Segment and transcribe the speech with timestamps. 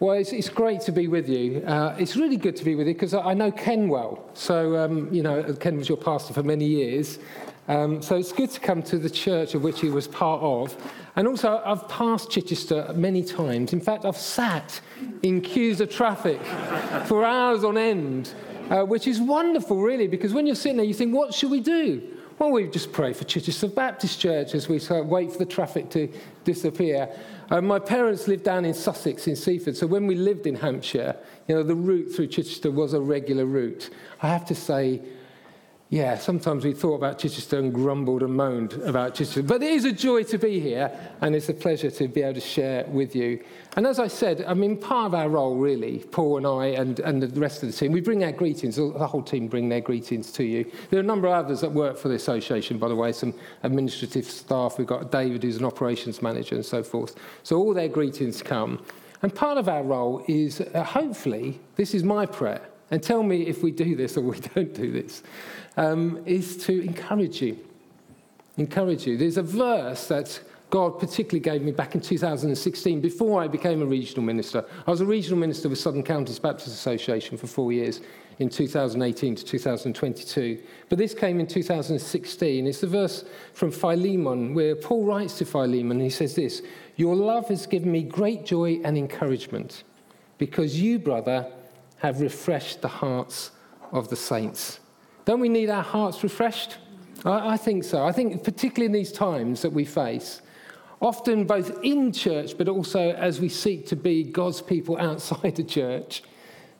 [0.00, 1.60] Well, it's, it's great to be with you.
[1.66, 4.30] Uh, it's really good to be with you because I, I know Ken well.
[4.32, 7.18] So, um, you know, Ken was your pastor for many years.
[7.66, 10.76] Um, so it's good to come to the church of which he was part of.
[11.16, 13.72] And also, I've passed Chichester many times.
[13.72, 14.80] In fact, I've sat
[15.24, 16.40] in queues of traffic
[17.06, 18.32] for hours on end,
[18.70, 21.60] uh, which is wonderful, really, because when you're sitting there, you think, what should we
[21.60, 22.17] do?
[22.38, 26.08] Well, we just pray for Chichester Baptist Church as we wait for the traffic to
[26.44, 27.08] disappear.
[27.50, 31.16] Uh, my parents lived down in Sussex, in Seaford, so when we lived in Hampshire,
[31.48, 33.90] you know, the route through Chichester was a regular route.
[34.22, 35.02] I have to say,
[35.90, 39.42] yeah, sometimes we thought about Chichester and grumbled and moaned about Chichester.
[39.42, 40.90] But it is a joy to be here,
[41.22, 43.42] and it's a pleasure to be able to share with you.
[43.74, 47.00] And as I said, I mean, part of our role, really, Paul and I and,
[47.00, 48.76] and the rest of the team, we bring our greetings.
[48.76, 50.70] The whole team bring their greetings to you.
[50.90, 53.32] There are a number of others that work for the association, by the way, some
[53.62, 54.76] administrative staff.
[54.76, 57.14] We've got David, who's an operations manager, and so forth.
[57.44, 58.84] So all their greetings come.
[59.22, 62.60] And part of our role is, uh, hopefully, this is my prayer,
[62.90, 65.22] and tell me if we do this or we don't do this
[65.76, 67.58] um, is to encourage you.
[68.56, 69.16] Encourage you.
[69.16, 70.40] There's a verse that
[70.70, 74.64] God particularly gave me back in 2016 before I became a regional minister.
[74.86, 78.00] I was a regional minister with Southern Counties Baptist Association for four years
[78.38, 80.62] in 2018 to 2022.
[80.88, 82.66] But this came in 2016.
[82.66, 83.24] It's the verse
[83.54, 86.00] from Philemon where Paul writes to Philemon.
[86.00, 86.62] He says this
[86.96, 89.84] Your love has given me great joy and encouragement
[90.36, 91.50] because you, brother,
[91.98, 93.50] have refreshed the hearts
[93.92, 94.80] of the saints.
[95.24, 96.78] Don't we need our hearts refreshed?
[97.24, 98.04] I, I think so.
[98.04, 100.40] I think, particularly in these times that we face,
[101.00, 105.64] often both in church, but also as we seek to be God's people outside the
[105.64, 106.22] church,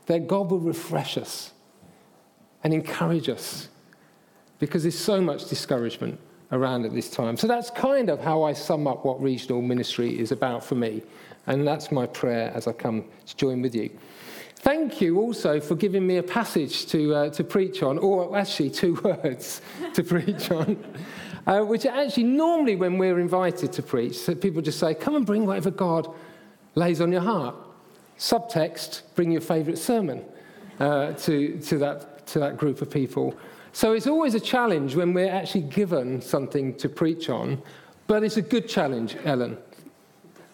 [0.06, 1.52] that God will refresh us
[2.64, 3.68] and encourage us
[4.58, 6.18] because there's so much discouragement
[6.50, 7.36] around at this time.
[7.36, 11.02] So that's kind of how I sum up what regional ministry is about for me.
[11.46, 13.90] And that's my prayer as I come to join with you.
[14.60, 18.70] Thank you also for giving me a passage to, uh, to preach on, or actually
[18.70, 19.62] two words
[19.94, 20.76] to preach on,
[21.46, 25.24] uh, which actually normally when we're invited to preach, so people just say, come and
[25.24, 26.12] bring whatever God
[26.74, 27.54] lays on your heart.
[28.18, 30.24] Subtext, bring your favourite sermon
[30.80, 33.38] uh, to, to, that, to that group of people.
[33.72, 37.62] So it's always a challenge when we're actually given something to preach on,
[38.08, 39.56] but it's a good challenge, Ellen.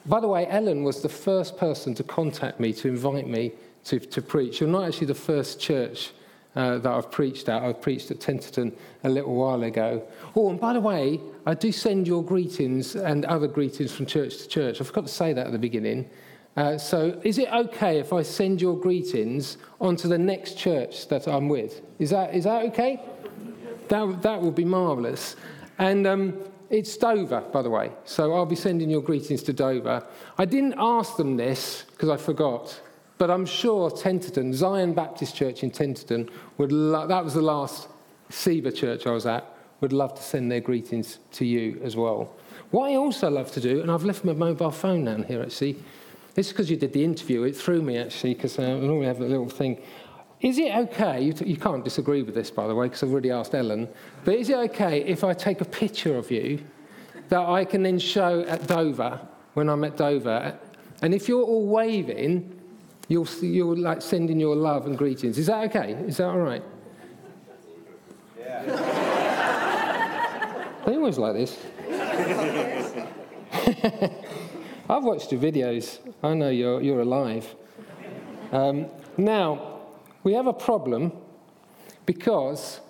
[0.04, 3.53] By the way, Ellen was the first person to contact me to invite me
[3.84, 4.61] to, to preach.
[4.61, 6.12] You're not actually the first church
[6.56, 7.62] uh, that I've preached at.
[7.62, 8.72] I've preached at Tenterden
[9.03, 10.06] a little while ago.
[10.37, 14.39] Oh, and by the way, I do send your greetings and other greetings from church
[14.39, 14.81] to church.
[14.81, 16.09] I forgot to say that at the beginning.
[16.56, 21.27] Uh, so, is it okay if I send your greetings onto the next church that
[21.27, 21.83] I'm with?
[21.99, 23.03] Is that, is that okay?
[23.89, 25.34] That, that would be marvellous.
[25.78, 26.39] And um,
[26.71, 27.91] it's Dover, by the way.
[28.05, 30.06] So, I'll be sending your greetings to Dover.
[30.39, 32.81] I didn't ask them this because I forgot.
[33.16, 37.88] But I'm sure Tenterden, Zion Baptist Church in Tenterden, would lo- that was the last
[38.30, 39.44] Seaver church I was at,
[39.80, 42.34] would love to send their greetings to you as well.
[42.70, 45.76] What I also love to do, and I've left my mobile phone down here actually,
[46.34, 49.06] this is because you did the interview, it threw me actually, because uh, I normally
[49.06, 49.81] have a little thing.
[50.41, 53.12] Is it okay, you, t- you can't disagree with this by the way, because I've
[53.12, 53.88] already asked Ellen,
[54.25, 56.64] but is it okay if I take a picture of you
[57.28, 59.20] that I can then show at Dover,
[59.52, 60.58] when I'm at Dover,
[61.02, 62.53] and if you're all waving,
[63.09, 65.37] You'll, you'll like sending your love and greetings.
[65.38, 65.92] Is that okay?
[66.06, 66.62] Is that all right?
[68.38, 68.62] Yeah.
[70.87, 71.59] they always like this.
[74.88, 75.98] I've watched your videos.
[76.22, 77.54] I know you're, you're alive.
[78.53, 79.81] Um, now,
[80.22, 81.12] we have a problem
[82.06, 82.81] because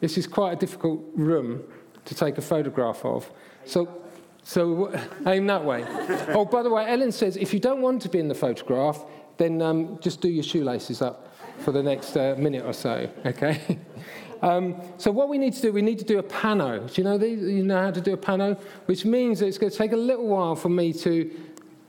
[0.00, 1.62] this is quite a difficult room
[2.04, 3.30] to take a photograph of.
[3.64, 4.02] So,
[4.42, 4.92] so
[5.26, 5.84] aim that way.
[6.28, 9.04] oh, by the way, Ellen says if you don't want to be in the photograph,
[9.38, 11.28] then um, just do your shoelaces up
[11.58, 13.78] for the next uh, minute or so, okay?
[14.42, 16.92] um, so what we need to do, we need to do a pano.
[16.92, 18.58] Do you know, you know how to do a pano?
[18.86, 21.30] Which means that it's going to take a little while for me to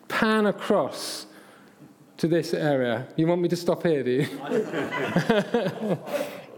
[0.07, 1.25] pan across
[2.17, 3.07] to this area.
[3.15, 4.27] You want me to stop here, do you?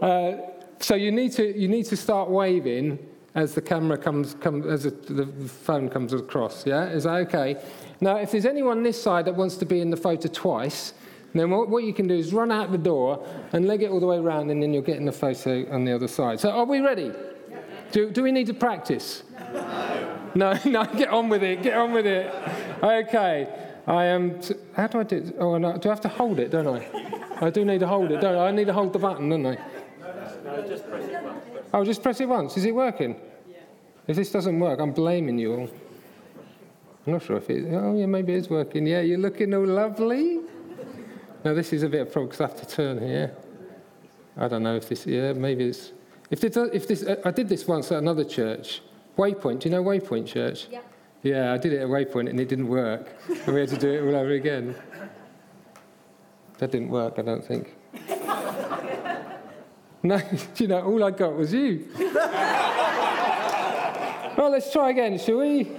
[0.00, 0.32] uh,
[0.80, 2.98] so you need to you need to start waving
[3.34, 6.66] as the camera comes, comes as the phone comes across.
[6.66, 7.62] Yeah, is that okay?
[8.00, 10.92] Now, if there's anyone this side that wants to be in the photo twice,
[11.32, 14.00] then what, what you can do is run out the door and leg it all
[14.00, 16.40] the way around, and then you'll get in the photo on the other side.
[16.40, 17.12] So, are we ready?
[17.90, 19.22] Do, do we need to practice?
[19.52, 20.32] No.
[20.34, 22.32] no, no, get on with it, get on with it.
[22.82, 23.48] Okay,
[23.86, 24.40] I am.
[24.40, 25.36] T- how do I do it?
[25.38, 26.86] Oh, no, do I have to hold it, don't I?
[27.40, 28.48] I do need to hold it, don't I?
[28.48, 29.58] I need to hold the button, don't I?
[30.44, 31.31] No, just press it.
[31.72, 32.56] Oh, just press it once.
[32.56, 33.16] Is it working?
[33.50, 33.56] Yeah.
[34.06, 35.70] If this doesn't work, I'm blaming you all.
[37.06, 37.66] I'm not sure if it.
[37.72, 38.86] Oh, yeah, maybe it's working.
[38.86, 40.40] Yeah, you're looking all lovely.
[41.44, 43.34] Now, this is a bit of a problem because I have to turn here.
[44.36, 45.92] I don't know if this, yeah, maybe it's.
[46.30, 48.80] If this, if this, I did this once at another church,
[49.18, 49.60] Waypoint.
[49.60, 50.68] Do you know Waypoint Church?
[50.70, 50.80] Yeah.
[51.22, 53.08] Yeah, I did it at Waypoint and it didn't work.
[53.28, 54.74] and we had to do it all over again.
[56.58, 57.76] That didn't work, I don't think.
[60.04, 60.20] no,
[60.56, 61.86] you know, all I got was you.
[64.36, 65.70] well, let's try again, shall we?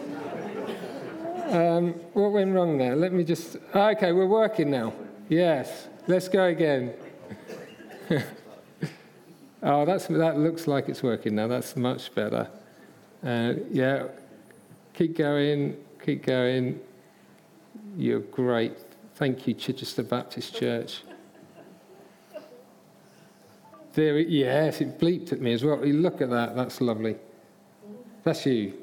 [1.50, 2.96] Um, what went wrong there?
[2.96, 3.58] Let me just.
[3.76, 4.94] Okay, we're working now.
[5.28, 6.94] Yes, let's go again.
[9.62, 11.48] oh, that's, that looks like it's working now.
[11.48, 12.48] That's much better.
[13.22, 14.08] Uh, yeah,
[14.94, 16.80] keep going, keep going.
[17.98, 18.78] You're great.
[19.16, 21.04] Thank you, Chichester Baptist Church.
[23.94, 25.78] There, yes, it bleeped at me as well.
[25.78, 26.56] Look at that.
[26.56, 27.16] That's lovely.
[28.24, 28.74] That's you.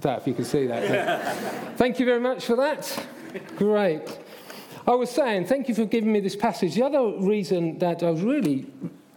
[0.00, 1.76] That, if you can see that.
[1.76, 3.06] thank you very much for that.
[3.56, 4.18] Great.
[4.86, 6.74] I was saying, thank you for giving me this passage.
[6.74, 8.66] The other reason that I was really,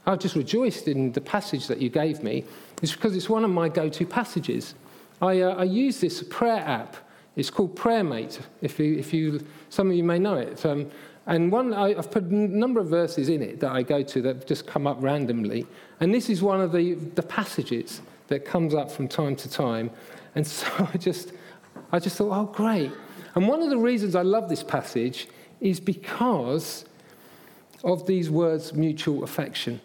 [0.06, 2.46] I just rejoiced in the passage that you gave me
[2.82, 4.74] is because it's one of my go to passages.
[5.22, 6.96] I, uh, I use this prayer app.
[7.36, 10.66] It's called PrayerMate, if you, if you, some of you may know it.
[10.66, 10.90] Um,
[11.28, 14.22] and one, I, have put a number of verses in it that I go to
[14.22, 15.66] that just come up randomly.
[16.00, 19.90] And this is one of the, the passages that comes up from time to time.
[20.36, 21.34] And so I just,
[21.92, 22.92] I just thought, oh, great.
[23.34, 25.28] And one of the reasons I love this passage
[25.62, 26.86] is because
[27.84, 29.82] of these words mutual affection.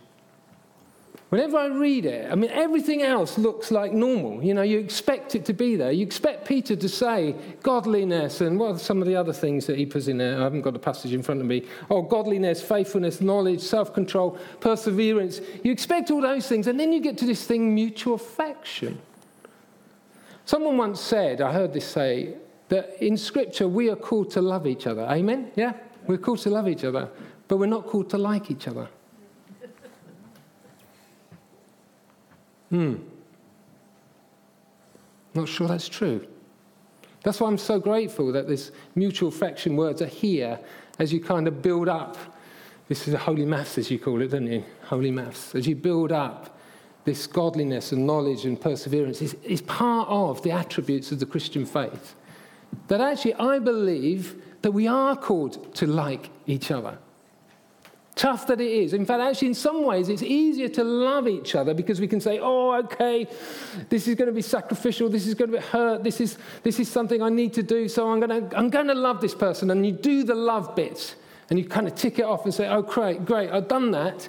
[1.31, 4.43] Whenever I read it, I mean, everything else looks like normal.
[4.43, 5.93] You know, you expect it to be there.
[5.93, 9.79] You expect Peter to say godliness and what are some of the other things that
[9.79, 10.41] he puts in there?
[10.41, 11.67] I haven't got the passage in front of me.
[11.89, 15.41] Oh, godliness, faithfulness, knowledge, self control, perseverance.
[15.63, 19.01] You expect all those things, and then you get to this thing, mutual affection.
[20.47, 22.35] Someone once said, I heard this say,
[22.71, 25.03] that in Scripture we are called to love each other.
[25.03, 25.53] Amen?
[25.55, 25.75] Yeah?
[26.09, 27.09] We're called to love each other,
[27.47, 28.89] but we're not called to like each other.
[32.71, 32.97] Hmm.
[35.35, 36.27] Not sure that's true.
[37.23, 40.59] That's why I'm so grateful that this mutual affection words are here
[40.99, 42.17] as you kind of build up.
[42.89, 44.65] This is a holy maths, as you call it, don't you?
[44.85, 45.55] Holy maths.
[45.55, 46.59] As you build up
[47.05, 52.15] this godliness and knowledge and perseverance is, part of the attributes of the Christian faith.
[52.89, 56.99] That actually, I believe that we are called to like each other.
[58.17, 58.93] Tough that it is.
[58.93, 62.21] In fact, actually, in some ways, it's easier to love each other because we can
[62.21, 63.27] say, oh, okay,
[63.89, 66.81] this is going to be sacrificial, this is going to be hurt, this is, this
[66.81, 69.35] is something I need to do, so I'm going to, I'm going to love this
[69.35, 69.71] person.
[69.71, 71.15] And you do the love bit
[71.49, 74.29] and you kind of tick it off and say, oh, great, great, I've done that.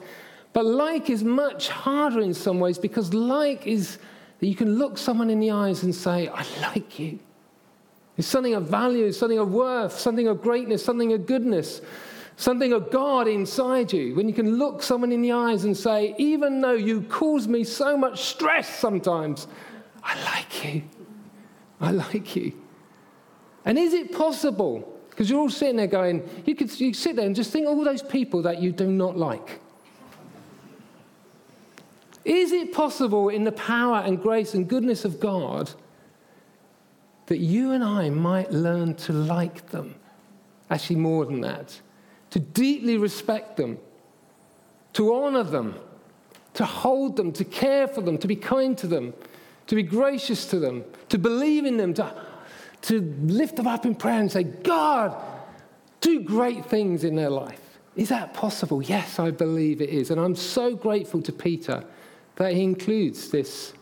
[0.53, 3.97] But like is much harder in some ways because like is
[4.39, 7.19] that you can look someone in the eyes and say, I like you.
[8.17, 11.81] It's something of value, something of worth, something of greatness, something of goodness
[12.41, 16.15] something of God inside you, when you can look someone in the eyes and say,
[16.17, 19.47] even though you cause me so much stress sometimes,
[20.03, 20.81] I like you.
[21.79, 22.53] I like you.
[23.63, 24.99] And is it possible?
[25.11, 27.83] Because you're all sitting there going, you could you sit there and just think all
[27.83, 29.59] those people that you do not like.
[32.25, 35.71] Is it possible in the power and grace and goodness of God
[37.27, 39.93] that you and I might learn to like them?
[40.71, 41.79] Actually, more than that
[42.31, 43.77] to deeply respect them,
[44.93, 45.75] to honor them,
[46.53, 49.13] to hold them, to care for them, to be kind to them,
[49.67, 52.13] to be gracious to them, to believe in them, to,
[52.81, 55.15] to lift them up in prayer and say, God,
[56.01, 57.79] do great things in their life.
[57.95, 58.81] Is that possible?
[58.81, 60.11] Yes, I believe it is.
[60.11, 61.83] And I'm so grateful to Peter
[62.37, 63.73] that he includes this,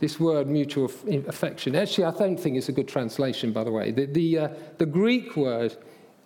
[0.00, 0.90] this word mutual
[1.26, 1.74] affection.
[1.74, 3.90] Actually, I don't think it's a good translation, by the way.
[3.90, 5.76] The, the, uh, the Greek word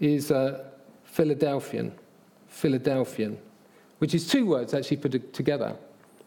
[0.01, 0.72] is uh,
[1.13, 1.93] Philadelphian,
[2.49, 3.37] Philadelphian,
[3.99, 5.77] which is two words actually put together.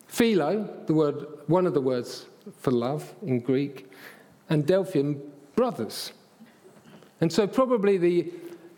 [0.07, 2.27] Philo, the word, one of the words
[2.59, 3.89] for love in Greek,
[4.47, 5.19] and Delphian,
[5.55, 6.11] brothers.
[7.19, 8.31] And so probably the,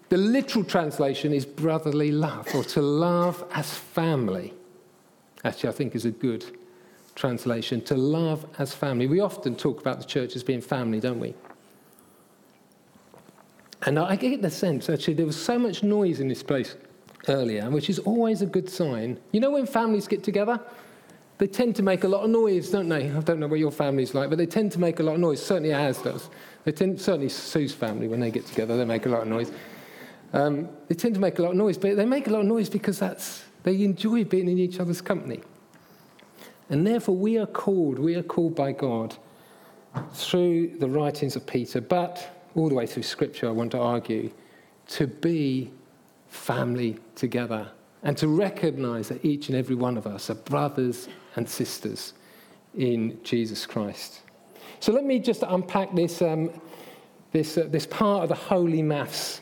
[0.08, 4.54] the literal translation is brotherly love, or to love as family.
[5.44, 6.46] Actually, I think is a good
[7.16, 9.08] translation, to love as family.
[9.08, 11.34] We often talk about the church as being family, don't we?
[13.86, 16.76] And I get the sense, actually, there was so much noise in this place
[17.28, 19.20] earlier, which is always a good sign.
[19.32, 20.60] You know, when families get together,
[21.38, 23.12] they tend to make a lot of noise, don't they?
[23.12, 25.20] I don't know what your family's like, but they tend to make a lot of
[25.20, 25.44] noise.
[25.44, 26.30] Certainly ours does.
[26.64, 29.52] They tend, certainly Sue's family, when they get together, they make a lot of noise.
[30.34, 32.48] Um, they tend to make a lot of noise, but they make a lot of
[32.48, 35.42] noise because that's, they enjoy being in each other's company.
[36.70, 39.16] And therefore, we are called, we are called by God
[40.14, 44.32] through the writings of Peter, but all the way through Scripture, I want to argue,
[44.88, 45.72] to be
[46.28, 47.70] family together
[48.04, 52.14] and to recognize that each and every one of us are brothers and sisters
[52.76, 54.22] in Jesus Christ.
[54.80, 56.50] So let me just unpack this, um,
[57.32, 59.42] this, uh, this part of the Holy Maths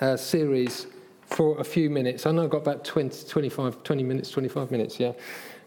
[0.00, 0.88] uh, series
[1.26, 2.26] for a few minutes.
[2.26, 5.12] I know I've got about 20, 25, 20 minutes, 25 minutes, yeah.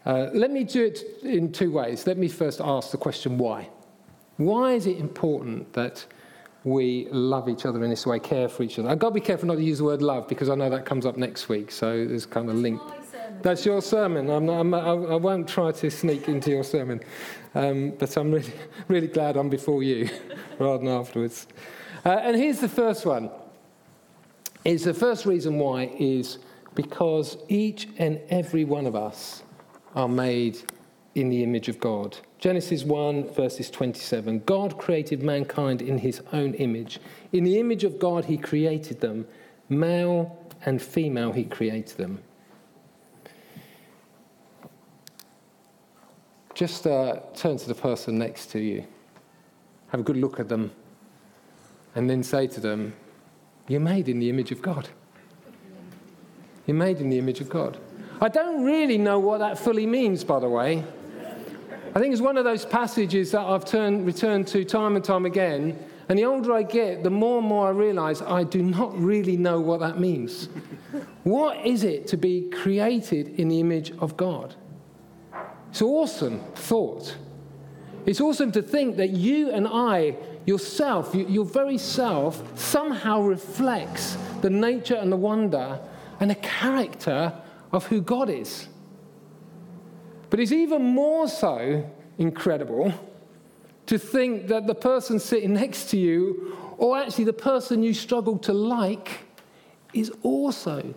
[0.06, 2.08] Uh, let me do it in two ways.
[2.08, 3.70] Let me first ask the question why?
[4.38, 6.06] Why is it important that
[6.64, 8.90] we love each other in this way, care for each other?
[8.90, 10.86] I've got to be careful not to use the word love because I know that
[10.86, 12.82] comes up next week, so there's kind of a link.
[13.42, 14.30] That's your sermon.
[14.30, 17.02] I'm not, I'm, I won't try to sneak into your sermon,
[17.56, 18.54] um, but I'm really,
[18.88, 20.10] really glad I'm before you
[20.60, 21.48] rather than afterwards.
[22.06, 23.30] Uh, and here's the first one.
[24.64, 26.38] Is the first reason why is
[26.76, 29.44] because each and every one of us
[29.96, 30.60] are made
[31.16, 32.18] in the image of God.
[32.42, 34.40] Genesis 1, verses 27.
[34.48, 37.00] God created mankind in his own image.
[37.32, 39.28] In the image of God, he created them.
[39.70, 42.20] Male and female, he created them.
[46.56, 48.86] Just uh, turn to the person next to you,
[49.90, 50.72] have a good look at them,
[51.94, 52.96] and then say to them,
[53.68, 54.90] You're made in the image of God.
[56.66, 57.78] You're made in the image of God.
[58.20, 60.84] I don't really know what that fully means, by the way.
[61.94, 65.26] I think it's one of those passages that I've turned, returned to time and time
[65.26, 65.78] again.
[66.08, 69.36] And the older I get, the more and more I realize I do not really
[69.36, 70.48] know what that means.
[71.24, 74.56] what is it to be created in the image of God?
[75.70, 77.18] It's an awesome thought.
[78.06, 84.50] It's awesome to think that you and I, yourself, your very self, somehow reflects the
[84.50, 85.80] nature and the wonder
[86.22, 87.34] and the character
[87.74, 88.70] of who God is.
[90.32, 92.94] But it's even more so incredible
[93.86, 98.38] to think that the person sitting next to you, or actually the person you struggle
[98.40, 99.26] to like,
[99.94, 100.96] is also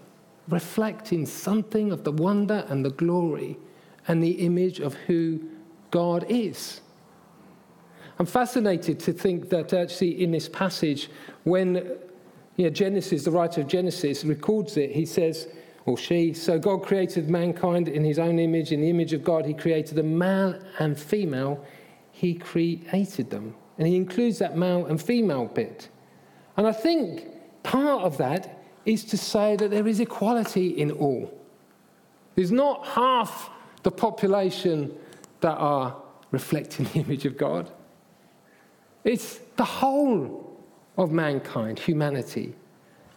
[0.48, 3.58] reflecting something of the wonder and the glory
[4.06, 5.40] and the image of who
[5.90, 6.80] God is.
[8.20, 11.10] I'm fascinated to think that actually in this passage,
[11.42, 11.74] when
[12.54, 15.48] you know, Genesis, the writer of Genesis, records it, he says,
[15.86, 16.32] or she.
[16.32, 18.72] So God created mankind in his own image.
[18.72, 21.64] In the image of God, he created them, male and female.
[22.10, 23.54] He created them.
[23.78, 25.88] And he includes that male and female bit.
[26.56, 27.26] And I think
[27.62, 31.32] part of that is to say that there is equality in all.
[32.34, 33.50] There's not half
[33.82, 34.96] the population
[35.40, 35.96] that are
[36.30, 37.70] reflecting the image of God,
[39.04, 40.58] it's the whole
[40.96, 42.54] of mankind, humanity,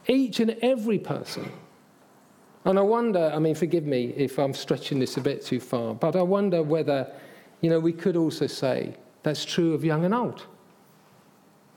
[0.07, 1.51] each and every person.
[2.67, 5.95] And I wonder, I mean, forgive me if I'm stretching this a bit too far,
[5.95, 7.09] but I wonder whether,
[7.61, 8.93] you know, we could also say
[9.23, 10.45] that's true of young and old.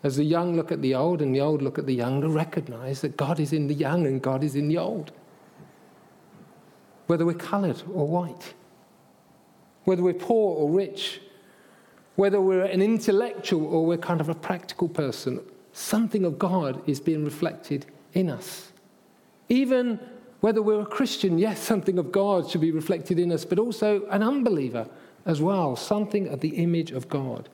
[0.03, 2.29] As the young look at the old and the old look at the young, to
[2.29, 5.13] recognize that God is in the young and God is in the old.
[7.07, 8.55] Whether we're coloured or white,
[9.85, 11.21] whether we're poor or rich,
[12.17, 15.41] whether we're an intellectual or we're kind of a practical person,
[15.73, 18.73] something of God is being reflected in us.
[19.49, 20.01] Even
[20.41, 24.07] whether we're a Christian, yes, something of God should be reflected in us, but also
[24.07, 24.89] an unbeliever
[25.27, 25.77] as well.
[25.77, 27.49] Something of the image of God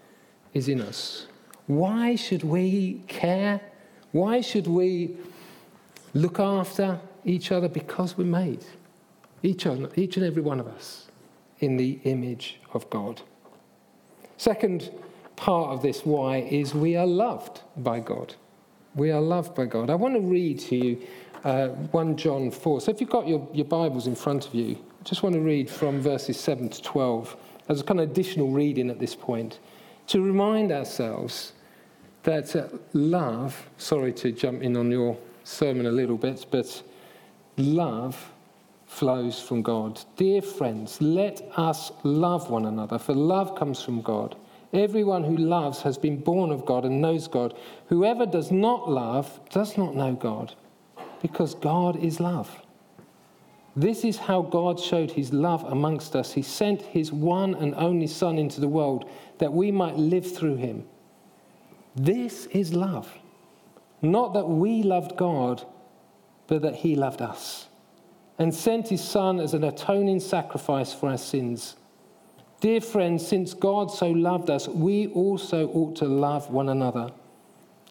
[0.55, 1.27] is in us.
[1.67, 3.61] Why should we care?
[4.13, 5.17] Why should we
[6.15, 7.69] look after each other?
[7.69, 8.65] Because we're made,
[9.43, 9.67] each,
[9.97, 11.09] each and every one of us,
[11.59, 13.23] in the image of God.
[14.37, 14.91] Second
[15.35, 18.35] part of this why is we are loved by God.
[18.95, 19.91] We are loved by God.
[19.91, 21.07] I want to read to you
[21.47, 22.81] uh, 1 John 4.
[22.81, 25.41] So if you've got your, your Bibles in front of you, I just want to
[25.41, 27.37] read from verses 7 to 12
[27.69, 29.61] as a kind of additional reading at this point
[30.09, 31.53] to remind ourselves
[32.25, 36.83] that uh, love, sorry to jump in on your sermon a little bit, but
[37.57, 38.33] love
[38.87, 40.01] flows from God.
[40.17, 44.35] Dear friends, let us love one another, for love comes from God.
[44.73, 47.57] Everyone who loves has been born of God and knows God.
[47.87, 50.53] Whoever does not love does not know God
[51.23, 52.63] because God is love.
[53.75, 56.33] This is how God showed his love amongst us.
[56.33, 59.09] He sent his one and only Son into the world
[59.39, 60.85] that we might live through him.
[61.95, 63.13] This is love.
[64.01, 65.67] Not that we loved God,
[66.47, 67.69] but that he loved us
[68.39, 71.77] and sent his Son as an atoning sacrifice for our sins.
[72.61, 77.11] Dear friends, since God so loved us, we also ought to love one another.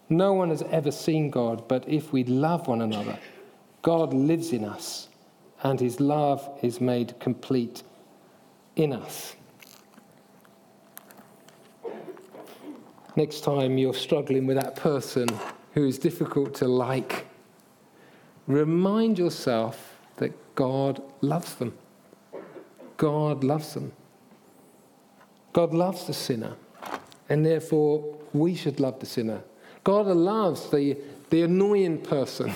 [0.09, 3.17] No one has ever seen God, but if we love one another,
[3.81, 5.09] God lives in us,
[5.63, 7.83] and his love is made complete
[8.75, 9.35] in us.
[13.15, 15.27] Next time you're struggling with that person
[15.73, 17.25] who is difficult to like,
[18.45, 21.77] remind yourself that God loves them.
[22.97, 23.91] God loves them.
[25.53, 26.55] God loves the sinner,
[27.29, 29.41] and therefore we should love the sinner.
[29.85, 30.97] God loves the,
[31.29, 32.53] the annoying person,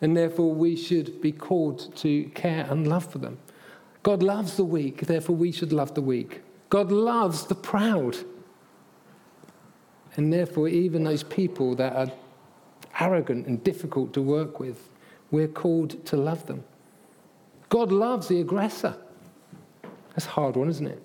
[0.00, 3.38] and therefore we should be called to care and love for them.
[4.04, 6.42] God loves the weak, therefore we should love the weak.
[6.68, 8.18] God loves the proud,
[10.16, 12.12] and therefore even those people that are
[13.00, 14.90] arrogant and difficult to work with,
[15.30, 16.62] we're called to love them.
[17.70, 18.94] God loves the aggressor.
[20.10, 21.02] That's a hard one, isn't it?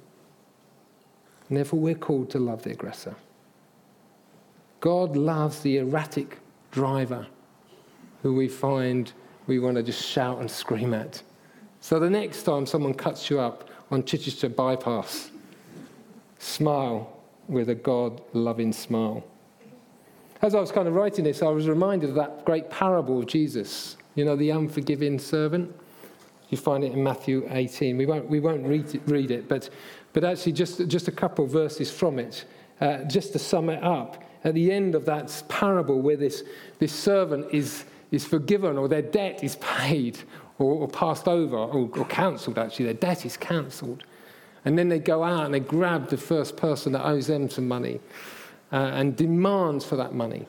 [1.47, 3.15] And therefore, we're called to love the aggressor.
[4.81, 6.39] God loves the erratic
[6.71, 7.27] driver
[8.21, 9.13] who we find
[9.47, 11.23] we want to just shout and scream at.
[11.79, 15.31] So the next time someone cuts you up on Chichester bypass,
[16.39, 19.23] smile with a God loving smile.
[20.41, 23.27] As I was kind of writing this, I was reminded of that great parable of
[23.27, 25.73] Jesus, you know, the unforgiving servant.
[26.49, 27.97] You find it in Matthew 18.
[27.97, 29.69] We won't, we won't read, it, read it, but
[30.13, 32.45] but actually, just, just a couple of verses from it,
[32.81, 34.23] uh, just to sum it up.
[34.43, 36.43] At the end of that parable, where this,
[36.79, 40.19] this servant is, is forgiven or their debt is paid
[40.57, 44.03] or, or passed over or, or cancelled, actually, their debt is cancelled.
[44.65, 47.67] And then they go out and they grab the first person that owes them some
[47.67, 47.99] money
[48.71, 50.45] uh, and demands for that money.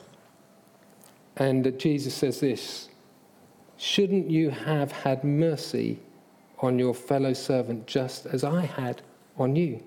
[1.35, 2.89] And uh, Jesus says this
[3.77, 5.99] Shouldn't you have had mercy
[6.59, 9.01] on your fellow servant just as I had
[9.37, 9.83] on you.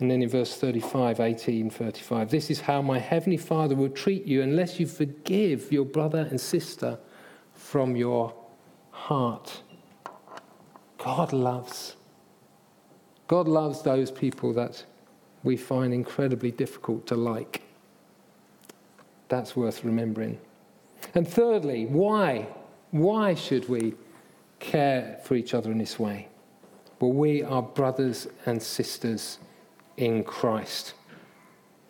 [0.00, 4.26] And then in verse 35, 18, 35, this is how my heavenly Father will treat
[4.26, 6.98] you unless you forgive your brother and sister
[7.54, 8.34] from your
[8.90, 9.62] heart.
[10.98, 11.96] God loves.
[13.28, 14.84] God loves those people that
[15.44, 17.62] we find incredibly difficult to like.
[19.28, 20.38] That's worth remembering.
[21.14, 22.48] And thirdly, why?
[22.90, 23.94] Why should we
[24.58, 26.28] care for each other in this way?
[27.00, 29.38] Well, we are brothers and sisters
[29.96, 30.94] in Christ.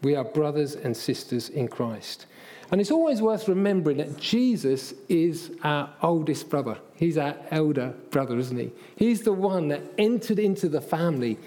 [0.03, 2.27] We are brothers and sisters in Christ.
[2.71, 6.79] And it's always worth remembering that Jesus is our oldest brother.
[6.95, 8.71] He's our elder brother, isn't he?
[8.97, 11.39] He's the one that entered into the family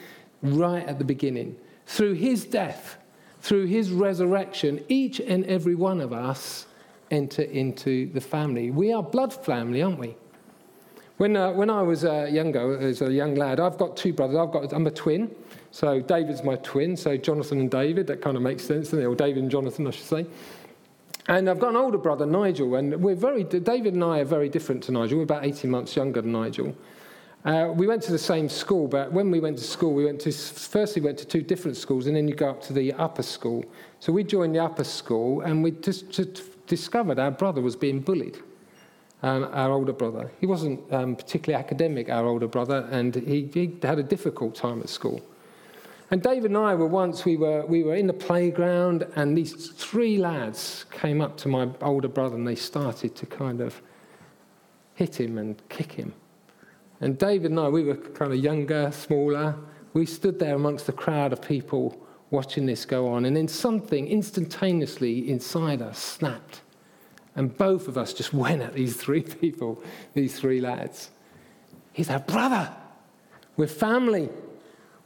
[0.41, 1.55] right at the beginning.
[1.85, 2.97] Through his death,
[3.41, 6.67] through his resurrection, each and every one of us
[7.11, 8.71] enter into the family.
[8.71, 10.15] We are blood family, aren't we?
[11.17, 14.37] When, uh, when I was uh, younger, as a young lad, I've got two brothers.
[14.37, 15.35] I've got, I'm a twin.
[15.71, 16.95] So David's my twin.
[16.95, 19.05] So Jonathan and David, that kind of makes sense, doesn't it?
[19.05, 20.25] Or David and Jonathan, I should say.
[21.27, 24.47] And I've got an older brother, Nigel, and we're very, David and I are very
[24.47, 25.17] different to Nigel.
[25.17, 26.75] We're about 18 months younger than Nigel.
[27.43, 30.21] Uh, we went to the same school, but when we went to school, we went
[30.21, 33.23] to, firstly went to two different schools, and then you go up to the upper
[33.23, 33.65] school.
[33.99, 38.01] So we joined the upper school, and we just, just discovered our brother was being
[38.01, 38.37] bullied
[39.23, 40.31] um, our older brother.
[40.39, 44.79] He wasn't um, particularly academic, our older brother, and he, he had a difficult time
[44.81, 45.21] at school.
[46.09, 49.71] And David and I were once, we were, we were in the playground, and these
[49.71, 53.81] three lads came up to my older brother and they started to kind of
[54.93, 56.13] hit him and kick him.
[57.01, 59.55] And David and I, we were kind of younger, smaller.
[59.93, 64.07] We stood there amongst the crowd of people watching this go on, and then something
[64.07, 66.61] instantaneously inside us snapped.
[67.37, 69.81] And both of us just went at these three people,
[70.13, 71.11] these three lads.
[71.93, 72.69] He's our brother.
[73.55, 74.29] We're family.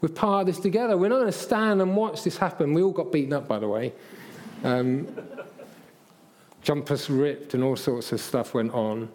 [0.02, 0.98] We're part of this together.
[0.98, 2.74] We're not going to stand and watch this happen.
[2.74, 3.94] We all got beaten up, by the way.
[4.64, 5.08] Um,
[6.62, 9.10] jumpers ripped and all sorts of stuff went on.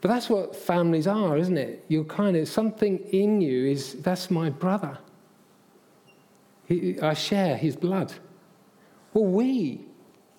[0.00, 1.84] But that's what families are, isn't it?
[1.88, 4.96] You're kind of, something in you is, that's my brother.
[6.66, 8.14] He, I share his blood.
[9.12, 9.82] Well, we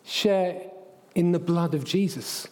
[0.03, 0.70] share
[1.15, 2.47] in the blood of Jesus.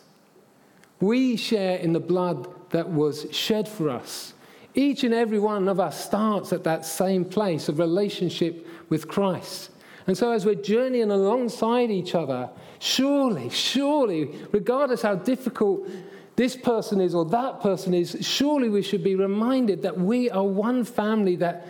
[1.00, 4.34] We share in the blood that was shed for us.
[4.76, 9.72] Each and every one of us starts at that same place of relationship with Christ.
[10.08, 15.88] And so, as we're journeying alongside each other, surely, surely, regardless how difficult
[16.36, 20.44] this person is or that person is, surely we should be reminded that we are
[20.44, 21.68] one family that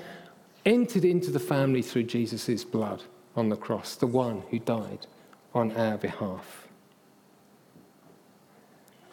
[0.66, 3.04] entered into the family through Jesus' blood
[3.36, 5.08] on the cross, the one who died
[5.54, 6.69] on our behalf.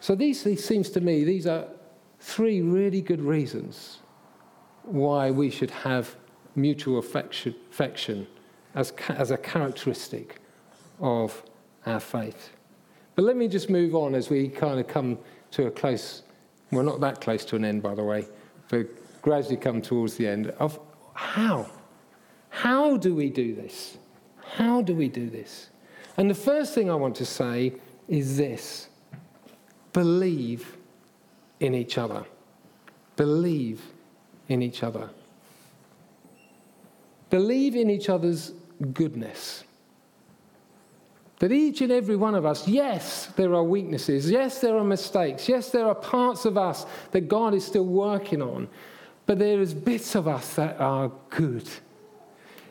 [0.07, 1.67] So these, these seems to me, these are
[2.21, 3.97] three really good reasons
[4.83, 6.15] why we should have
[6.55, 8.25] mutual affection, affection
[8.73, 10.39] as, as a characteristic
[11.01, 11.43] of
[11.85, 12.51] our faith.
[13.15, 15.17] But let me just move on as we kind of come
[15.51, 16.23] to a close,
[16.71, 18.25] well, not that close to an end, by the way,
[18.69, 18.87] but
[19.21, 20.79] gradually come towards the end of
[21.15, 21.69] how.
[22.47, 23.97] How do we do this?
[24.55, 25.67] How do we do this?
[26.15, 27.73] And the first thing I want to say
[28.07, 28.87] is this
[29.97, 30.77] believe
[31.59, 32.23] in each other.
[33.15, 33.81] Believe
[34.47, 35.09] in each other.
[37.31, 38.53] Believe in each other's
[38.93, 39.63] goodness.
[41.39, 44.29] That each and every one of us, yes, there are weaknesses.
[44.29, 45.49] Yes, there are mistakes.
[45.49, 48.67] Yes, there are parts of us that God is still working on.
[49.25, 51.67] But there is bits of us that are good.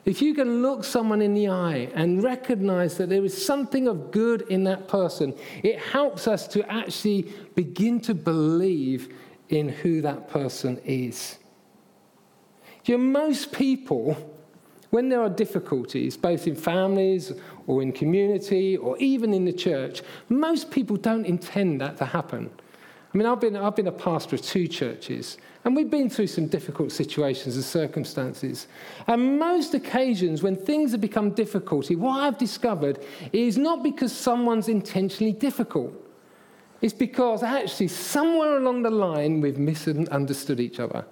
[0.07, 4.13] If you can look someone in the eye and recognize that there is something of
[4.13, 7.23] good in that person, it helps us to actually
[7.57, 9.13] begin to believe
[9.49, 11.39] in who that person is.
[12.85, 14.17] You know, most people,
[14.91, 17.33] when there are difficulties, both in families
[17.67, 22.51] or in community or even in the church, most people don't intend that to happen.
[23.17, 26.27] I mean, I've been, I've been a pastor of two churches, and we've been through
[26.27, 28.69] some difficult situations and circumstances.
[29.07, 33.03] And most occasions, when things have become difficult, what I've discovered
[33.33, 35.95] is not because someone's intentionally difficult.
[36.83, 41.07] It's because actually, somewhere along the line, we've misunderstood each other.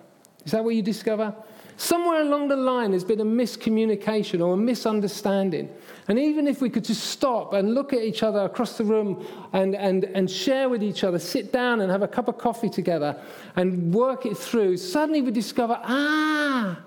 [0.45, 1.35] Is that what you discover?
[1.77, 5.69] Somewhere along the line, there's been a miscommunication or a misunderstanding.
[6.07, 9.27] And even if we could just stop and look at each other across the room
[9.53, 12.69] and, and, and share with each other, sit down and have a cup of coffee
[12.69, 13.21] together
[13.57, 16.81] and work it through, suddenly we discover ah,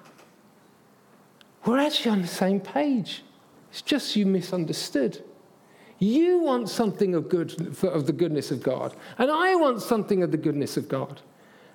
[1.65, 3.23] we're actually on the same page.
[3.71, 5.21] It's just you misunderstood.
[5.99, 10.31] You want something of, good, of the goodness of God, and I want something of
[10.31, 11.21] the goodness of God.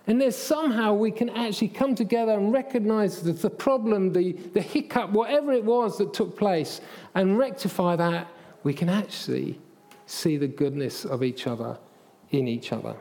[0.06, 4.60] And there's somehow we can actually come together and recognize the, the problem, the, the
[4.60, 6.80] hiccup, whatever it was that took place,
[7.14, 8.26] and rectify that.
[8.64, 9.60] We can actually
[10.06, 11.78] see the goodness of each other
[12.30, 12.96] in each other.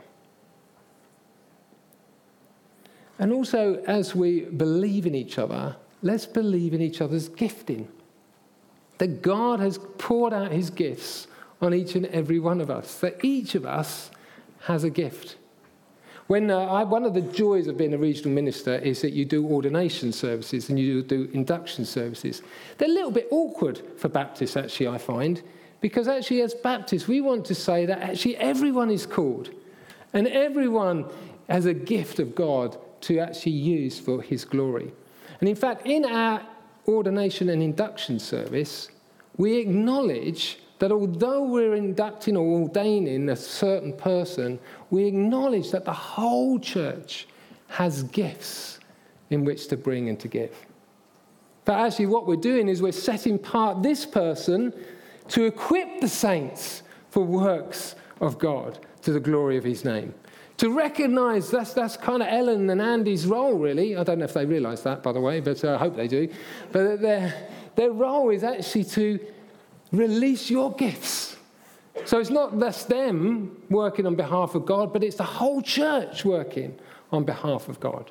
[3.18, 7.88] And also, as we believe in each other, let's believe in each other's gifting.
[8.98, 11.26] That God has poured out his gifts
[11.60, 14.10] on each and every one of us, that each of us
[14.62, 15.36] has a gift.
[16.28, 19.24] When, uh, I, one of the joys of being a regional minister is that you
[19.24, 22.42] do ordination services and you do induction services.
[22.78, 25.42] They're a little bit awkward for Baptists, actually, I find,
[25.80, 29.50] because actually, as Baptists, we want to say that actually everyone is called
[30.12, 31.06] and everyone
[31.48, 34.92] has a gift of God to actually use for his glory.
[35.40, 36.40] And in fact, in our
[36.86, 38.88] ordination and induction service,
[39.36, 44.58] we acknowledge that although we're inducting or ordaining a certain person,
[44.90, 47.28] we acknowledge that the whole church
[47.68, 48.80] has gifts
[49.30, 50.52] in which to bring and to give.
[51.64, 54.74] But actually, what we're doing is we're setting apart this person
[55.28, 60.12] to equip the saints for works of God to the glory of his name.
[60.56, 63.96] To recognize that's, that's kind of Ellen and Andy's role, really.
[63.96, 66.08] I don't know if they realize that, by the way, but uh, I hope they
[66.08, 66.28] do.
[66.72, 69.20] But their, their role is actually to
[69.92, 71.36] Release your gifts.
[72.06, 76.24] So it's not just them working on behalf of God, but it's the whole church
[76.24, 76.78] working
[77.10, 78.10] on behalf of God.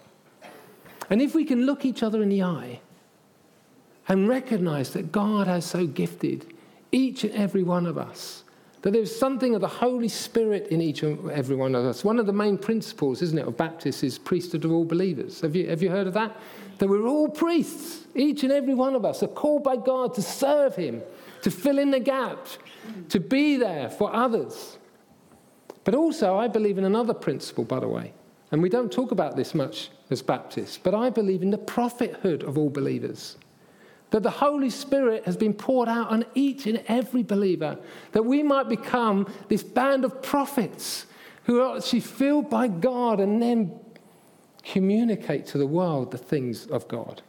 [1.09, 2.79] And if we can look each other in the eye
[4.07, 6.53] and recognize that God has so gifted
[6.91, 8.43] each and every one of us,
[8.83, 12.03] that there's something of the Holy Spirit in each and every one of us.
[12.03, 15.41] One of the main principles, isn't it, of Baptists is priesthood of all believers.
[15.41, 16.35] Have you, have you heard of that?
[16.79, 18.05] That we're all priests.
[18.15, 21.01] Each and every one of us are called by God to serve Him
[21.41, 22.57] to fill in the gaps,
[23.09, 24.77] to be there for others.
[25.83, 28.13] But also, I believe in another principle, by the way.
[28.51, 32.43] And we don't talk about this much as Baptists, but I believe in the prophethood
[32.43, 33.37] of all believers.
[34.09, 37.77] That the Holy Spirit has been poured out on each and every believer,
[38.11, 41.05] that we might become this band of prophets
[41.45, 43.79] who are actually filled by God and then
[44.63, 47.21] communicate to the world the things of God.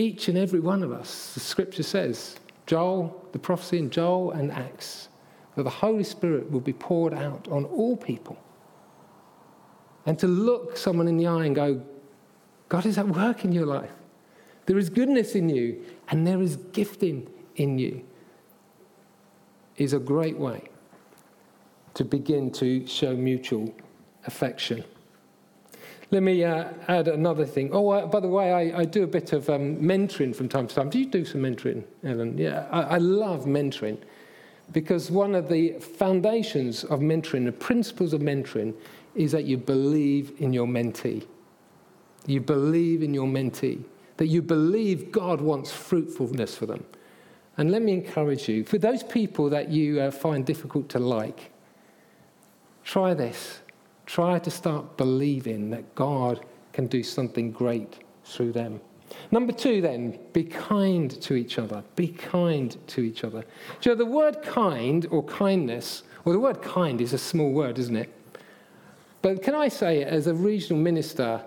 [0.00, 4.50] Each and every one of us, the scripture says, Joel, the prophecy in Joel and
[4.50, 5.10] Acts,
[5.56, 8.38] that the Holy Spirit will be poured out on all people.
[10.06, 11.82] And to look someone in the eye and go,
[12.70, 13.90] God is at work in your life.
[14.64, 18.02] There is goodness in you, and there is gifting in you,
[19.76, 20.62] is a great way
[21.92, 23.74] to begin to show mutual
[24.26, 24.82] affection.
[26.12, 27.70] Let me uh, add another thing.
[27.72, 30.66] Oh, uh, by the way, I, I do a bit of um, mentoring from time
[30.66, 30.90] to time.
[30.90, 32.36] Do you do some mentoring, Ellen?
[32.36, 33.98] Yeah, I, I love mentoring
[34.72, 38.74] because one of the foundations of mentoring, the principles of mentoring,
[39.14, 41.26] is that you believe in your mentee.
[42.26, 43.82] You believe in your mentee,
[44.16, 46.84] that you believe God wants fruitfulness for them.
[47.56, 51.50] And let me encourage you for those people that you uh, find difficult to like,
[52.84, 53.60] try this.
[54.10, 58.80] Try to start believing that God can do something great through them.
[59.30, 61.84] Number two, then, be kind to each other.
[61.94, 63.44] Be kind to each other.
[63.80, 67.94] So, the word kind or kindness Well, the word kind is a small word, isn't
[67.94, 68.12] it?
[69.22, 71.40] But can I say, as a regional minister,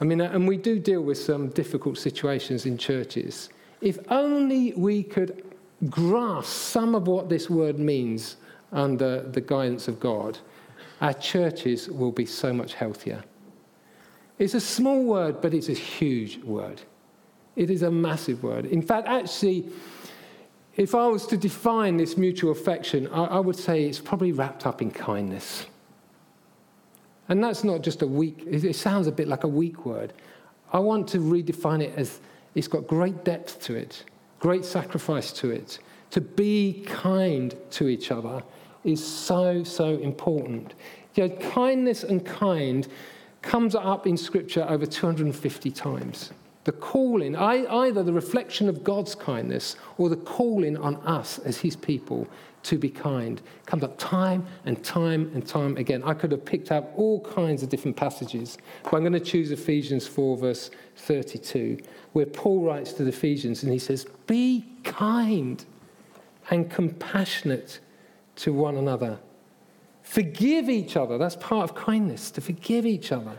[0.00, 3.48] I mean, and we do deal with some difficult situations in churches.
[3.80, 5.44] If only we could
[5.88, 8.38] grasp some of what this word means
[8.72, 10.40] under the guidance of God,
[11.00, 13.22] our churches will be so much healthier.
[14.38, 16.80] It's a small word, but it's a huge word.
[17.56, 18.66] It is a massive word.
[18.66, 19.68] In fact, actually,
[20.76, 24.64] if I was to define this mutual affection, I, I would say it's probably wrapped
[24.64, 25.66] up in kindness.
[27.28, 30.12] And that's not just a weak, it sounds a bit like a weak word.
[30.72, 32.20] I want to redefine it as
[32.54, 34.04] it's got great depth to it,
[34.38, 35.78] great sacrifice to it.
[36.12, 38.42] To be kind to each other
[38.84, 40.74] is so, so important.
[41.14, 42.86] You know, kindness and kind
[43.42, 46.32] comes up in Scripture over 250 times.
[46.64, 51.76] The calling, either the reflection of God's kindness or the calling on us as His
[51.76, 52.28] people
[52.64, 56.02] to be kind comes up time and time and time again.
[56.04, 59.50] I could have picked up all kinds of different passages, but I'm going to choose
[59.50, 61.78] Ephesians 4, verse 32,
[62.12, 65.64] where Paul writes to the Ephesians and he says, Be kind
[66.50, 67.80] and compassionate
[68.38, 69.18] to one another.
[70.02, 71.18] Forgive each other.
[71.18, 73.38] That's part of kindness, to forgive each other,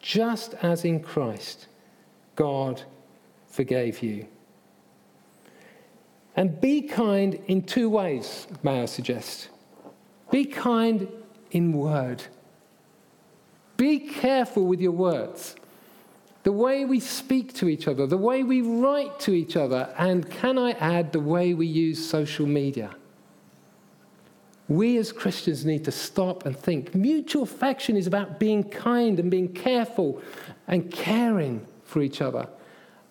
[0.00, 1.66] just as in Christ
[2.36, 2.82] God
[3.48, 4.26] forgave you.
[6.36, 9.48] And be kind in two ways, may I suggest.
[10.30, 11.08] Be kind
[11.50, 12.22] in word.
[13.76, 15.56] Be careful with your words.
[16.44, 20.30] The way we speak to each other, the way we write to each other, and
[20.30, 22.94] can I add, the way we use social media.
[24.70, 26.94] We as Christians need to stop and think.
[26.94, 30.22] Mutual affection is about being kind and being careful
[30.68, 32.48] and caring for each other.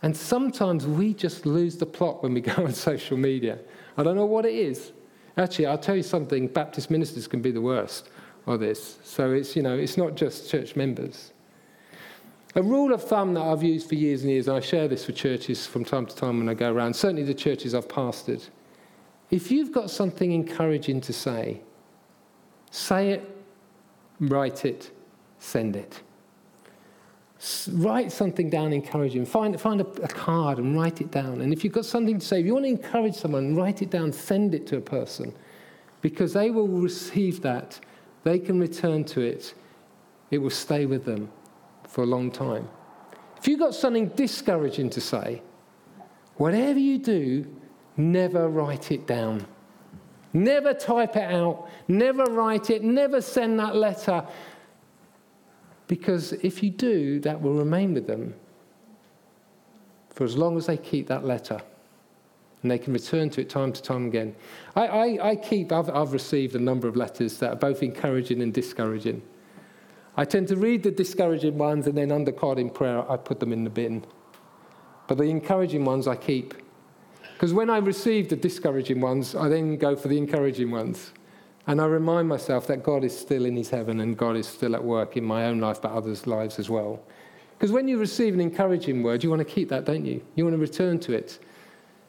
[0.01, 3.59] And sometimes we just lose the plot when we go on social media.
[3.97, 4.93] I don't know what it is.
[5.35, 8.09] Actually, I'll tell you something Baptist ministers can be the worst
[8.45, 8.97] of this.
[9.03, 11.33] So it's, you know, it's not just church members.
[12.55, 15.07] A rule of thumb that I've used for years and years, and I share this
[15.07, 18.47] with churches from time to time when I go around, certainly the churches I've pastored.
[19.31, 21.61] If you've got something encouraging to say,
[22.71, 23.35] say it,
[24.19, 24.91] write it,
[25.37, 26.01] send it
[27.71, 29.25] write something down encouraging.
[29.25, 31.41] Find, find a, a, card and write it down.
[31.41, 33.89] And if you've got something to say, if you want to encourage someone, write it
[33.89, 35.33] down, send it to a person.
[36.01, 37.79] Because they will receive that,
[38.23, 39.53] they can return to it,
[40.31, 41.31] it will stay with them
[41.87, 42.67] for a long time.
[43.37, 45.41] If you've got something discouraging to say,
[46.35, 47.47] whatever you do,
[47.99, 49.45] never write it down.
[50.33, 54.25] Never type it out, never write it, never send that letter
[55.89, 58.35] because if you do, that will remain with them
[60.11, 61.59] for as long as they keep that letter.
[62.61, 64.35] And they can return to it time to time again.
[64.75, 68.41] I, I, I keep, I've, I've received a number of letters that are both encouraging
[68.43, 69.23] and discouraging.
[70.15, 73.39] I tend to read the discouraging ones and then under God in prayer, I put
[73.39, 74.05] them in the bin.
[75.07, 76.53] But the encouraging ones I keep.
[77.39, 81.13] Because when I receive the discouraging ones, I then go for the encouraging ones.
[81.67, 84.75] And I remind myself that God is still in his heaven and God is still
[84.75, 87.01] at work in my own life, but others' lives as well.
[87.57, 90.21] Because when you receive an encouraging word, you want to keep that, don't you?
[90.35, 91.39] You want to return to it.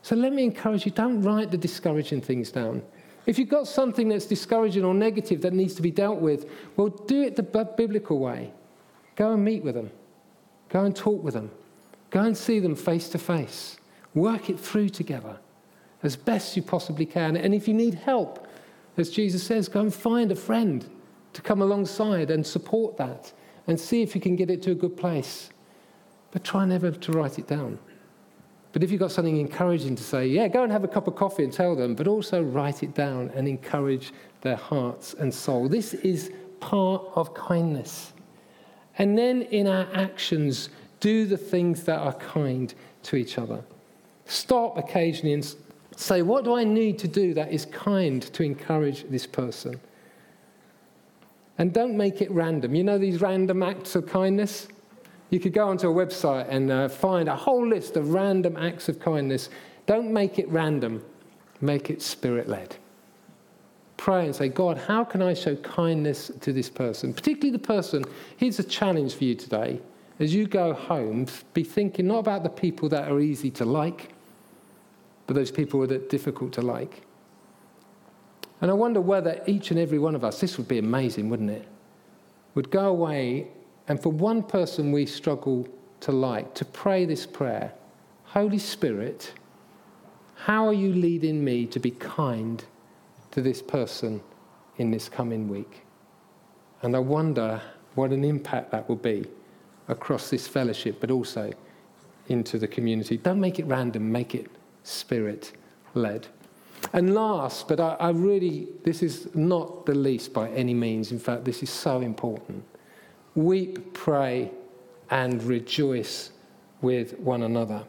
[0.02, 2.82] So let me encourage you don't write the discouraging things down.
[3.24, 6.88] If you've got something that's discouraging or negative that needs to be dealt with, well,
[6.88, 8.52] do it the biblical way.
[9.14, 9.92] Go and meet with them,
[10.70, 11.52] go and talk with them,
[12.10, 13.76] go and see them face to face.
[14.14, 15.38] Work it through together
[16.02, 17.36] as best you possibly can.
[17.36, 18.46] And if you need help,
[18.96, 20.84] as Jesus says, go and find a friend
[21.32, 23.32] to come alongside and support that
[23.66, 25.50] and see if you can get it to a good place.
[26.32, 27.78] But try never to write it down.
[28.72, 31.16] But if you've got something encouraging to say, yeah, go and have a cup of
[31.16, 35.68] coffee and tell them, but also write it down and encourage their hearts and soul.
[35.68, 38.12] This is part of kindness.
[38.98, 40.70] And then in our actions,
[41.00, 42.72] do the things that are kind
[43.04, 43.64] to each other.
[44.30, 45.44] Stop occasionally and
[45.96, 49.78] Say, what do I need to do that is kind to encourage this person?
[51.58, 52.74] And don't make it random.
[52.74, 54.68] You know these random acts of kindness?
[55.28, 58.88] You could go onto a website and uh, find a whole list of random acts
[58.88, 59.50] of kindness.
[59.84, 61.04] Don't make it random,
[61.60, 62.76] make it spirit led.
[63.98, 67.12] Pray and say, God, how can I show kindness to this person?
[67.12, 68.04] Particularly the person,
[68.38, 69.82] here's a challenge for you today.
[70.18, 74.14] As you go home, be thinking not about the people that are easy to like,
[75.30, 77.02] but those people that are difficult to like.
[78.60, 81.50] And I wonder whether each and every one of us, this would be amazing, wouldn't
[81.50, 81.68] it?
[82.56, 83.46] Would go away
[83.86, 85.68] and for one person we struggle
[86.00, 87.72] to like, to pray this prayer
[88.24, 89.32] Holy Spirit,
[90.34, 92.64] how are you leading me to be kind
[93.30, 94.20] to this person
[94.78, 95.84] in this coming week.
[96.82, 97.62] And I wonder
[97.94, 99.26] what an impact that will be
[99.86, 101.52] across this fellowship, but also
[102.26, 103.16] into the community.
[103.16, 104.50] Don't make it random, make it
[104.90, 105.52] spirit
[105.94, 106.28] led.
[106.92, 111.12] And last, but I, I, really, this is not the least by any means.
[111.12, 112.64] In fact, this is so important.
[113.34, 114.50] Weep, pray,
[115.10, 116.30] and rejoice
[116.80, 117.84] with one another.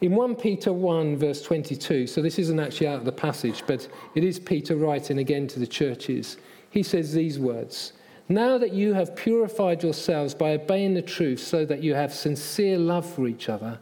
[0.00, 3.88] In 1 Peter 1, verse 22, so this isn't actually out of the passage, but
[4.14, 6.36] it is Peter writing again to the churches.
[6.70, 7.92] He says these words
[8.28, 12.76] Now that you have purified yourselves by obeying the truth, so that you have sincere
[12.76, 13.78] love for each other,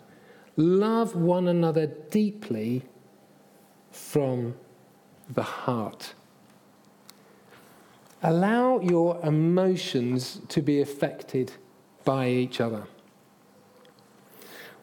[0.57, 2.83] love one another deeply
[3.91, 4.55] from
[5.31, 6.15] the heart.
[8.23, 11.53] Allow your emotions to be affected
[12.05, 12.85] by each other.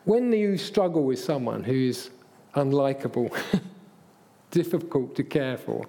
[0.05, 2.09] When you struggle with someone who's
[2.55, 3.35] unlikable,
[4.51, 5.85] difficult to care for,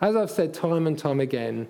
[0.00, 1.68] as I've said time and time again,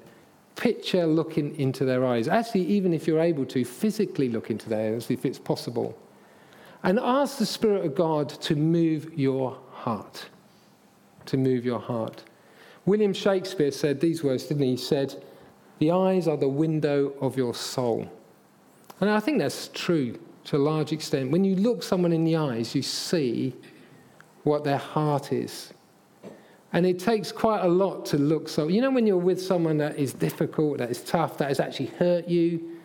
[0.57, 2.28] picture looking into their eyes.
[2.28, 5.96] Actually, even if you're able to, physically look into their eyes if it's possible.
[6.82, 10.26] And ask the Spirit of God to move your heart.
[11.26, 12.24] To move your heart.
[12.86, 14.70] William Shakespeare said these words, didn't he?
[14.70, 15.22] He said,
[15.78, 18.10] The eyes are the window of your soul.
[19.00, 21.30] And I think that's true to a large extent.
[21.30, 23.54] When you look someone in the eyes, you see
[24.44, 25.72] what their heart is.
[26.72, 28.68] And it takes quite a lot to look so.
[28.68, 31.86] You know, when you're with someone that is difficult, that is tough, that has actually
[31.86, 32.77] hurt you,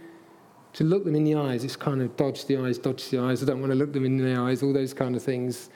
[0.74, 3.44] to look them in the eyes, it's kind of dodge the eyes, dodge the eyes,
[3.44, 5.70] I don't want to look them in the eyes, all those kind of things.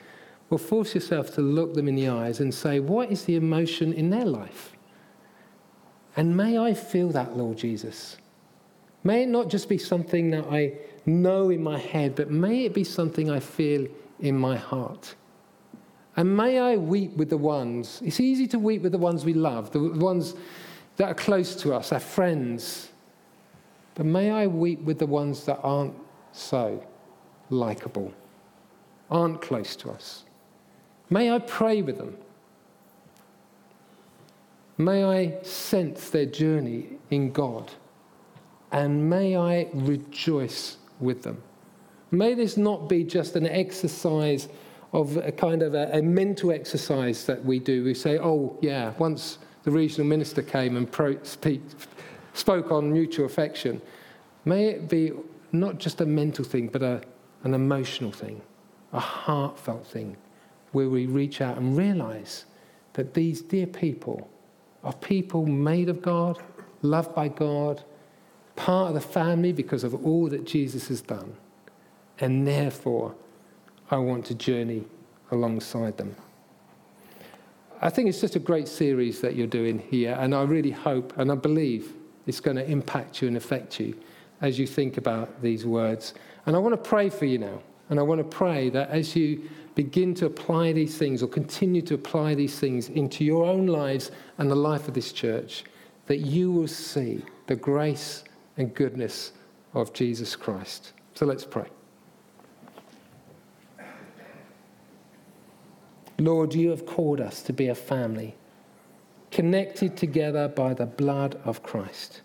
[0.49, 3.93] Well, force yourself to look them in the eyes and say, what is the emotion
[3.93, 4.73] in their life?
[6.15, 8.17] And may I feel that, Lord Jesus?
[9.03, 10.73] May it not just be something that I
[11.05, 13.88] know in my head, but may it be something I feel
[14.19, 15.15] in my heart.
[16.15, 19.33] And may I weep with the ones, it's easy to weep with the ones we
[19.33, 20.33] love, the ones
[20.95, 22.89] that are close to us, our friends.
[23.97, 25.95] But may I weep with the ones that aren't
[26.31, 26.86] so
[27.49, 28.13] likable,
[29.10, 30.23] aren't close to us.
[31.10, 32.15] May I pray with them.
[34.77, 37.71] May I sense their journey in God.
[38.71, 41.41] And may I rejoice with them.
[42.12, 44.47] May this not be just an exercise
[44.93, 47.83] of a kind of a, a, mental exercise that we do.
[47.83, 51.62] We say, oh, yeah, once the regional minister came and pro- speak,
[52.38, 53.82] spoke on mutual affection.
[54.45, 55.12] May it be
[55.52, 57.02] not just a mental thing, but a,
[57.43, 58.41] an emotional thing,
[58.93, 60.17] a heartfelt thing,
[60.71, 62.45] where we reach out and realize
[62.93, 64.30] that these dear people
[64.84, 66.39] are people made of God,
[66.82, 67.84] loved by God,
[68.56, 71.36] part of the family because of all that Jesus has done.
[72.19, 73.15] And therefore,
[73.91, 74.86] I want to journey
[75.32, 76.15] alongside them.
[77.82, 81.15] I think it's just a great series that you're doing here, and I really hope
[81.17, 81.93] and I believe
[82.28, 83.96] it's going to impact you and affect you
[84.42, 86.13] as you think about these words.
[86.46, 87.62] And I want to pray for you now.
[87.90, 91.82] And I want to pray that as you begin to apply these things or continue
[91.84, 95.63] to apply these things into your own lives and the life of this church,
[96.08, 98.24] that you will see the grace
[98.58, 99.32] and goodness
[99.74, 100.94] of Jesus Christ.
[101.16, 101.68] So let's pray.
[106.20, 108.36] Lord, you have called us to be a family,
[109.32, 112.22] connected together by the blood of Christ.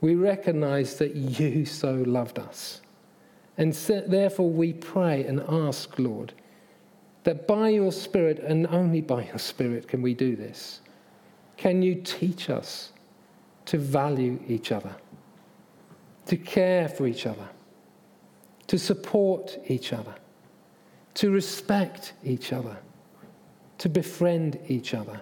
[0.00, 2.80] We recognize that you so loved us.
[3.56, 6.32] And therefore, we pray and ask, Lord,
[7.24, 10.80] that by your Spirit and only by your Spirit can we do this.
[11.56, 12.92] Can you teach us
[13.66, 14.94] to value each other,
[16.26, 17.48] to care for each other,
[18.68, 20.14] to support each other,
[21.14, 22.76] to respect each other,
[23.78, 25.20] to befriend each other,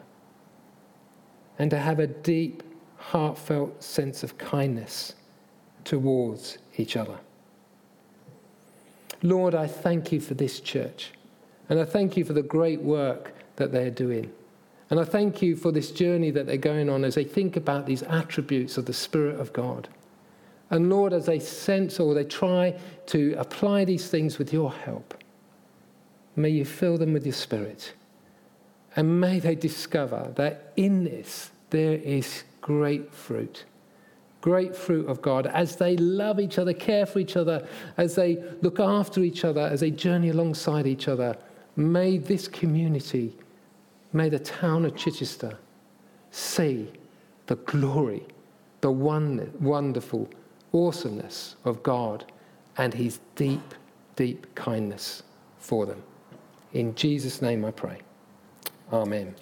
[1.59, 2.63] and to have a deep,
[2.97, 5.15] heartfelt sense of kindness
[5.85, 7.19] towards each other.
[9.23, 11.13] Lord, I thank you for this church,
[11.69, 14.31] and I thank you for the great work that they're doing.
[14.91, 17.87] And I thank you for this journey that they're going on as they think about
[17.87, 19.89] these attributes of the Spirit of God.
[20.71, 25.15] And Lord, as they sense or they try to apply these things with your help,
[26.37, 27.95] may you fill them with your Spirit.
[28.97, 33.65] And may they discover that in this there is great fruit.
[34.41, 37.67] Great fruit of God as they love each other, care for each other,
[37.97, 41.37] as they look after each other, as they journey alongside each other.
[41.77, 43.37] May this community
[44.17, 45.59] May the town of Chichester
[46.31, 46.91] see
[47.49, 48.25] the glory,
[48.81, 50.29] the one, wonderful
[50.73, 52.25] awesomeness of God
[52.79, 53.75] and his deep,
[54.17, 55.23] deep kindness
[55.59, 56.03] for them.
[56.73, 57.99] In Jesus' name I pray.
[58.93, 59.35] Amen.